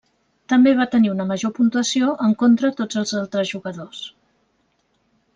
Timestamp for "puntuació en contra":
1.57-2.71